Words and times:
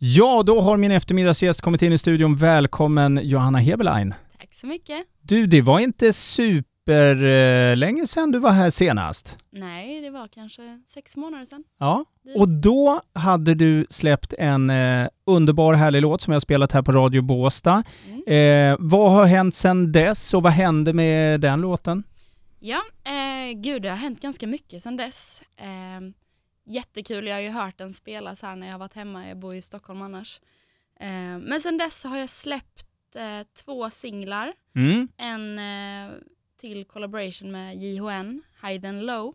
Ja, 0.00 0.42
då 0.42 0.60
har 0.60 0.76
min 0.76 0.90
eftermiddagsgäst 0.90 1.60
kommit 1.60 1.82
in 1.82 1.92
i 1.92 1.98
studion. 1.98 2.36
Välkommen 2.36 3.20
Johanna 3.22 3.58
Heberlein. 3.58 4.14
Tack 4.38 4.54
så 4.54 4.66
mycket. 4.66 4.98
Du, 5.20 5.46
det 5.46 5.62
var 5.62 5.80
inte 5.80 6.12
superlänge 6.12 8.06
sedan 8.06 8.32
du 8.32 8.38
var 8.38 8.50
här 8.50 8.70
senast. 8.70 9.38
Nej, 9.50 10.00
det 10.00 10.10
var 10.10 10.28
kanske 10.28 10.62
sex 10.86 11.16
månader 11.16 11.44
sedan. 11.44 11.64
Ja, 11.78 12.04
och 12.36 12.48
då 12.48 13.00
hade 13.12 13.54
du 13.54 13.86
släppt 13.90 14.32
en 14.38 14.70
eh, 14.70 15.08
underbar 15.26 15.74
härlig 15.74 16.02
låt 16.02 16.20
som 16.20 16.32
jag 16.32 16.42
spelat 16.42 16.72
här 16.72 16.82
på 16.82 16.92
Radio 16.92 17.22
Båstad. 17.22 17.82
Mm. 18.08 18.72
Eh, 18.72 18.76
vad 18.80 19.12
har 19.12 19.26
hänt 19.26 19.54
sedan 19.54 19.92
dess 19.92 20.34
och 20.34 20.42
vad 20.42 20.52
hände 20.52 20.92
med 20.92 21.40
den 21.40 21.60
låten? 21.60 22.02
Ja, 22.60 22.80
eh, 23.04 23.52
gud 23.56 23.82
det 23.82 23.88
har 23.88 23.96
hänt 23.96 24.22
ganska 24.22 24.46
mycket 24.46 24.82
sedan 24.82 24.96
dess. 24.96 25.42
Eh, 25.56 26.00
jättekul, 26.68 27.26
jag 27.26 27.34
har 27.34 27.40
ju 27.40 27.48
hört 27.48 27.78
den 27.78 27.92
spelas 27.92 28.42
här 28.42 28.56
när 28.56 28.66
jag 28.66 28.74
har 28.74 28.78
varit 28.78 28.94
hemma, 28.94 29.28
jag 29.28 29.38
bor 29.38 29.54
i 29.54 29.62
Stockholm 29.62 30.02
annars. 30.02 30.40
Eh, 31.00 31.38
men 31.38 31.60
sedan 31.60 31.78
dess 31.78 32.04
har 32.04 32.18
jag 32.18 32.30
släppt 32.30 33.16
eh, 33.16 33.46
två 33.64 33.90
singlar. 33.90 34.52
Mm. 34.74 35.08
En 35.16 35.58
eh, 35.58 36.16
till 36.56 36.84
collaboration 36.84 37.50
med 37.50 37.76
JHN, 37.76 38.42
High 38.62 38.88
and 38.88 39.02
Low. 39.02 39.34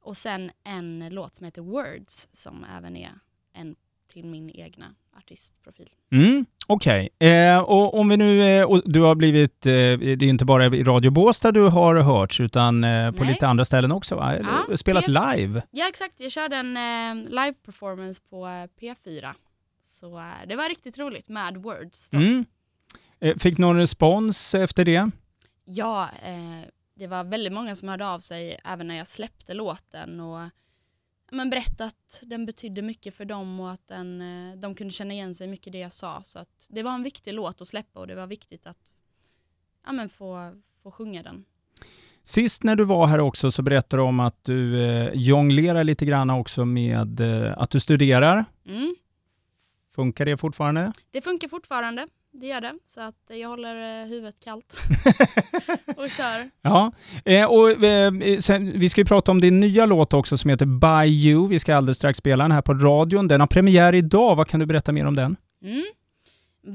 Och 0.00 0.16
sen 0.16 0.50
en 0.64 1.08
låt 1.08 1.34
som 1.34 1.44
heter 1.44 1.62
Words 1.62 2.28
som 2.32 2.64
även 2.64 2.96
är 2.96 3.18
en 3.52 3.76
till 4.06 4.24
min 4.24 4.50
egna 4.50 4.94
artistprofil. 5.16 5.90
Mm, 6.10 6.46
Okej, 6.72 7.08
eh, 7.18 7.58
och 7.58 7.98
om 7.98 8.08
vi 8.08 8.16
nu, 8.16 8.60
eh, 8.60 8.76
du 8.84 9.00
har 9.00 9.14
blivit, 9.14 9.66
eh, 9.66 9.72
det 9.72 10.12
är 10.12 10.22
inte 10.22 10.44
bara 10.44 10.66
i 10.66 10.82
Radio 10.84 11.10
Båstad 11.10 11.52
du 11.52 11.68
har 11.68 11.96
hörts 11.96 12.40
utan 12.40 12.84
eh, 12.84 13.12
på 13.12 13.24
lite 13.24 13.48
andra 13.48 13.64
ställen 13.64 13.92
också 13.92 14.16
va? 14.16 14.34
Ja, 14.68 14.76
Spelat 14.76 15.04
det- 15.06 15.36
live? 15.36 15.62
Ja 15.70 15.88
exakt, 15.88 16.20
jag 16.20 16.32
körde 16.32 16.56
en 16.56 16.76
eh, 16.76 17.30
live 17.30 17.54
performance 17.66 18.22
på 18.30 18.46
eh, 18.46 18.50
P4. 18.80 19.32
Så 19.84 20.22
det 20.48 20.56
var 20.56 20.68
riktigt 20.68 20.98
roligt 20.98 21.28
med 21.28 21.56
Words. 21.56 22.10
Mm. 22.12 22.44
Fick 23.38 23.58
någon 23.58 23.76
respons 23.76 24.54
efter 24.54 24.84
det? 24.84 25.10
Ja, 25.64 26.08
det 26.98 27.06
var 27.06 27.24
väldigt 27.24 27.52
många 27.52 27.74
som 27.74 27.88
hörde 27.88 28.06
av 28.08 28.18
sig 28.20 28.58
även 28.64 28.86
när 28.86 28.96
jag 28.96 29.08
släppte 29.08 29.54
låten 29.54 30.20
och 30.20 30.40
men 31.32 31.50
berättade 31.50 31.84
att 31.84 32.22
den 32.26 32.46
betydde 32.46 32.82
mycket 32.82 33.14
för 33.14 33.24
dem 33.24 33.60
och 33.60 33.70
att 33.70 33.88
den, 33.88 34.20
eh, 34.20 34.56
de 34.58 34.74
kunde 34.74 34.92
känna 34.92 35.14
igen 35.14 35.34
sig 35.34 35.48
mycket 35.48 35.66
i 35.66 35.70
det 35.70 35.78
jag 35.78 35.92
sa. 35.92 36.22
Så 36.22 36.38
att 36.38 36.66
det 36.70 36.82
var 36.82 36.94
en 36.94 37.02
viktig 37.02 37.34
låt 37.34 37.60
att 37.60 37.68
släppa 37.68 38.00
och 38.00 38.06
det 38.06 38.14
var 38.14 38.26
viktigt 38.26 38.66
att 38.66 38.78
ja, 39.86 39.92
men 39.92 40.08
få, 40.08 40.52
få 40.82 40.90
sjunga 40.90 41.22
den. 41.22 41.44
Sist 42.22 42.62
när 42.62 42.76
du 42.76 42.84
var 42.84 43.06
här 43.06 43.18
också 43.18 43.50
så 43.50 43.62
berättade 43.62 44.02
du 44.02 44.06
om 44.06 44.20
att 44.20 44.44
du 44.44 44.82
eh, 44.82 45.10
jonglerar 45.14 45.84
lite 45.84 46.04
grann 46.04 46.30
också 46.30 46.64
med 46.64 47.20
eh, 47.20 47.58
att 47.58 47.70
du 47.70 47.80
studerar. 47.80 48.44
Mm. 48.66 48.94
Funkar 49.94 50.24
det 50.24 50.36
fortfarande? 50.36 50.92
Det 51.10 51.20
funkar 51.20 51.48
fortfarande, 51.48 52.06
det 52.32 52.46
gör 52.46 52.60
det. 52.60 52.78
Så 52.84 53.00
att 53.00 53.16
jag 53.28 53.48
håller 53.48 54.02
eh, 54.02 54.08
huvudet 54.08 54.40
kallt 54.40 54.76
och 55.96 56.10
kör. 56.10 56.50
Ja, 56.62 56.92
eh, 57.24 57.46
och 57.50 57.84
eh, 57.84 58.38
sen, 58.38 58.78
vi 58.80 58.88
ska 58.88 59.00
ju 59.00 59.04
prata 59.04 59.30
om 59.30 59.40
din 59.40 59.60
nya 59.60 59.86
låt 59.86 60.14
också 60.14 60.36
som 60.38 60.50
heter 60.50 60.66
By 60.66 61.12
You. 61.28 61.48
Vi 61.48 61.58
ska 61.58 61.76
alldeles 61.76 61.96
strax 61.98 62.18
spela 62.18 62.44
den 62.44 62.52
här 62.52 62.62
på 62.62 62.74
radion. 62.74 63.28
Den 63.28 63.40
har 63.40 63.46
premiär 63.46 63.94
idag. 63.94 64.36
Vad 64.36 64.48
kan 64.48 64.60
du 64.60 64.66
berätta 64.66 64.92
mer 64.92 65.06
om 65.06 65.16
den? 65.16 65.36
Mm. 65.62 65.84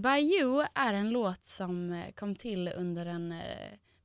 By 0.03 0.19
You 0.39 0.65
är 0.75 0.93
en 0.93 1.09
låt 1.09 1.45
som 1.45 1.91
eh, 1.93 2.11
kom 2.15 2.35
till 2.35 2.71
under 2.77 3.05
en, 3.05 3.31
eh, 3.31 3.37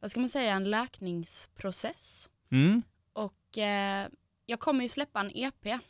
vad 0.01 0.11
ska 0.11 0.21
man 0.21 0.29
säga, 0.29 0.53
en 0.53 0.71
läkningsprocess. 0.71 2.29
Mm. 2.53 2.83
Och 3.13 3.59
eh, 3.59 4.07
jag 4.47 4.61
kommer 4.61 4.83
ju 4.83 4.89
släppa 4.89 5.21
en 5.21 5.31
EP 5.35 5.81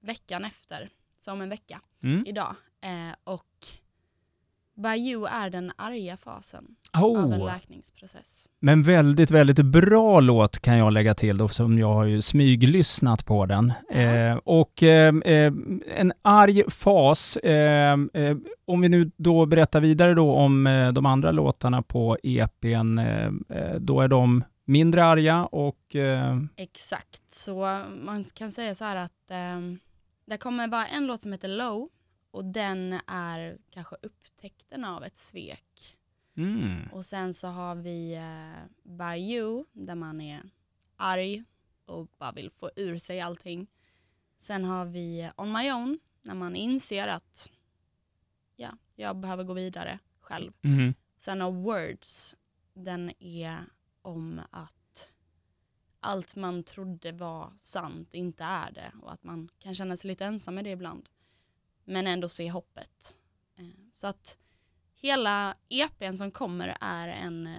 veckan 0.00 0.44
efter, 0.44 0.90
som 1.18 1.40
en 1.40 1.48
vecka, 1.48 1.80
Mm. 2.02 2.26
idag. 2.26 2.54
Eh, 2.80 3.14
och 3.24 3.66
By 4.76 5.10
You 5.10 5.26
är 5.26 5.50
den 5.50 5.72
arga 5.76 6.16
fasen 6.16 6.64
av 6.92 7.16
en 7.16 7.42
Oh, 7.42 7.46
läkningsprocess. 7.46 8.48
men 8.60 8.82
väldigt, 8.82 9.30
väldigt 9.30 9.64
bra 9.64 10.20
låt 10.20 10.58
kan 10.58 10.76
jag 10.78 10.92
lägga 10.92 11.14
till 11.14 11.38
då, 11.38 11.48
som 11.48 11.78
jag 11.78 11.94
har 11.94 12.04
ju 12.04 12.22
smyglyssnat 12.22 13.26
på 13.26 13.46
den. 13.46 13.72
Ja. 13.88 13.94
Eh, 13.96 14.36
och 14.36 14.82
eh, 14.82 15.14
eh, 15.14 15.52
en 15.96 16.12
arg 16.22 16.70
fas, 16.70 17.36
eh, 17.36 17.98
eh, 18.14 18.36
om 18.64 18.80
vi 18.80 18.88
nu 18.88 19.10
då 19.16 19.46
berättar 19.46 19.80
vidare 19.80 20.14
då 20.14 20.32
om 20.34 20.66
eh, 20.66 20.92
de 20.92 21.06
andra 21.06 21.30
låtarna 21.32 21.82
på 21.82 22.18
EPn, 22.22 22.98
då 23.78 24.00
är 24.00 24.08
de 24.08 24.44
mindre 24.66 25.04
arga 25.04 25.44
och 25.44 25.96
Exakt, 26.56 27.32
så 27.32 27.80
man 28.04 28.24
kan 28.34 28.52
säga 28.52 28.74
så 28.74 28.84
här 28.84 28.96
att 28.96 29.28
det 30.26 30.36
kommer 30.38 30.68
vara 30.68 30.86
en 30.86 31.06
låt 31.06 31.22
som 31.22 31.32
heter 31.32 31.48
Low 31.48 31.88
och 32.34 32.44
den 32.44 33.00
är 33.06 33.58
kanske 33.70 33.96
upptäckten 34.02 34.84
av 34.84 35.04
ett 35.04 35.16
svek. 35.16 35.96
mm, 36.36 36.88
Och 36.92 37.06
sen 37.06 37.34
så 37.34 37.48
har 37.48 37.74
vi 37.74 38.14
eh, 38.14 38.92
By 38.98 39.34
You 39.34 39.64
där 39.72 39.94
man 39.94 40.20
är 40.20 40.42
arg 40.96 41.44
och 41.84 42.08
bara 42.18 42.32
vill 42.32 42.50
få 42.50 42.70
ur 42.76 42.98
sig 42.98 43.20
allting. 43.20 43.66
Sen 44.36 44.64
har 44.64 44.86
vi 44.86 45.20
eh, 45.20 45.30
On 45.36 45.52
My 45.52 45.72
Own 45.72 45.98
när 46.22 46.34
man 46.34 46.56
inser 46.56 47.08
att 47.08 47.50
ja, 48.56 48.70
jag 48.94 49.16
behöver 49.16 49.44
gå 49.44 49.52
vidare 49.52 49.98
själv. 50.20 50.52
mm. 50.62 50.94
Sen 51.18 51.40
har 51.40 51.50
Words, 51.50 52.36
den 52.72 53.12
är 53.18 53.58
om 54.02 54.40
att 54.50 55.12
allt 56.00 56.36
man 56.36 56.62
trodde 56.62 57.12
var 57.12 57.52
sant 57.58 58.14
inte 58.14 58.44
är 58.44 58.72
det 58.72 58.92
och 59.02 59.12
att 59.12 59.24
man 59.24 59.48
kan 59.58 59.74
känna 59.74 59.96
sig 59.96 60.08
lite 60.08 60.24
ensam 60.24 60.54
med 60.54 60.64
det 60.64 60.70
ibland. 60.70 61.08
Men 61.84 62.06
ändå 62.06 62.28
se 62.28 62.50
hoppet. 62.50 63.14
Eh, 63.58 63.64
Så 63.92 64.06
att 64.06 64.38
hela 65.00 65.54
EPn 65.68 66.16
som 66.16 66.30
kommer 66.30 66.76
är 66.80 67.08
en 67.08 67.46
eh, 67.46 67.52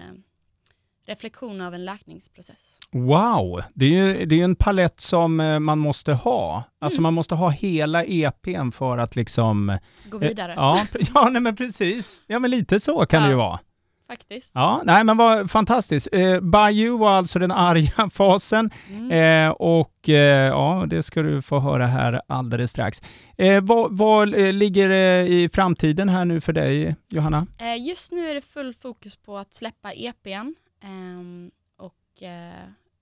reflektion 1.06 1.60
av 1.60 1.74
en 1.74 1.84
läkningsprocess. 1.84 2.78
Wow, 2.90 3.62
det 3.74 3.84
är 3.86 3.90
ju 3.90 4.26
det 4.26 4.40
är 4.40 4.44
en 4.44 4.56
palett 4.56 5.00
som 5.00 5.40
eh, 5.40 5.58
man 5.58 5.78
måste 5.78 6.12
ha. 6.12 6.64
Alltså 6.78 6.96
Mm. 6.96 7.02
man 7.02 7.14
måste 7.14 7.34
ha 7.34 7.50
hela 7.50 8.04
EPn 8.04 8.70
för 8.70 8.98
att 8.98 9.16
liksom... 9.16 9.78
Gå 10.10 10.18
vidare, 10.18 10.52
Eh, 10.52 10.56
Ja, 10.58 10.86
ja 11.14 11.28
nej, 11.28 11.42
men 11.42 11.56
precis. 11.56 12.22
Ja, 12.26 12.38
men 12.38 12.50
lite 12.50 12.80
så 12.80 13.06
kan 13.06 13.22
det 13.22 13.28
ju 13.28 13.34
Ja. 13.34 13.38
vara. 13.38 13.60
Faktiskt. 14.06 14.50
Ja, 14.54 14.82
nej 14.84 15.04
men 15.04 15.16
vad 15.16 15.50
fantastiskt. 15.50 16.08
Eh, 16.12 16.40
By 16.40 16.70
You 16.82 16.98
var 16.98 17.10
alltså 17.10 17.38
den 17.38 17.50
arga 17.52 18.10
fasen 18.12 18.70
Mm. 18.90 19.10
eh, 19.46 19.50
och 19.52 20.08
eh, 20.08 20.46
ja, 20.48 20.86
det 20.88 21.02
ska 21.02 21.22
du 21.22 21.42
få 21.42 21.58
höra 21.58 21.86
här 21.86 22.20
alldeles 22.26 22.70
strax. 22.70 23.02
Eh, 23.38 23.60
vad 23.64 23.96
vad 23.98 24.34
eh, 24.34 24.52
ligger 24.52 24.90
eh, 24.90 25.26
i 25.32 25.48
framtiden 25.52 26.08
här 26.08 26.24
nu 26.24 26.40
för 26.40 26.52
dig, 26.52 26.96
Johanna? 27.08 27.46
Eh, 27.58 27.86
Just 27.86 28.12
nu 28.12 28.28
är 28.28 28.34
det 28.34 28.40
full 28.40 28.74
fokus 28.74 29.16
på 29.16 29.38
att 29.38 29.54
släppa 29.54 29.92
EPn 29.92 30.54
ehm, 30.84 31.50
och 31.78 31.94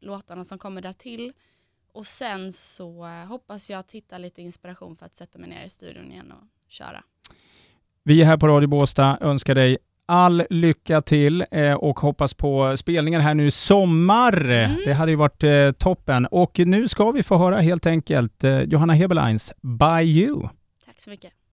låtarna 0.00 0.44
som 0.44 0.58
kommer 0.58 0.82
där 0.82 0.92
till. 0.92 1.32
Och 1.92 2.06
sen 2.06 2.52
så 2.52 3.06
hoppas 3.28 3.70
jag 3.70 3.78
att 3.80 3.92
hitta 3.92 4.18
lite 4.18 4.42
inspiration 4.42 4.96
för 4.96 5.06
att 5.06 5.14
sätta 5.14 5.38
mig 5.38 5.48
ner 5.48 5.64
i 5.66 5.68
studion 5.68 6.12
igen 6.12 6.32
och 6.32 6.44
köra. 6.68 7.02
Vi 8.02 8.24
här 8.24 8.36
på 8.36 8.48
Radio 8.48 8.68
Båstad 8.68 9.18
önskar 9.20 9.54
dig 9.54 9.78
all 10.06 10.42
lycka 10.50 11.00
till 11.00 11.44
eh, 11.50 11.72
och 11.72 12.00
hoppas 12.00 12.34
på 12.34 12.76
spelningen 12.76 13.20
här 13.20 13.34
nu 13.34 13.46
i 13.46 13.50
sommar. 13.50 14.44
Mm. 14.50 14.76
Det 14.84 14.92
hade 14.92 15.12
ju 15.12 15.16
varit 15.16 15.44
eh, 15.44 15.72
toppen. 15.72 16.26
Och 16.26 16.58
nu 16.58 16.88
ska 16.88 17.10
vi 17.10 17.22
få 17.22 17.36
höra 17.36 17.60
helt 17.60 17.86
enkelt 17.86 18.44
eh, 18.44 18.60
Johanna 18.60 18.92
Heberleins 18.92 19.52
By 19.60 20.02
You. 20.02 20.48
Tack 20.86 21.00
så 21.00 21.10
mycket. 21.10 21.32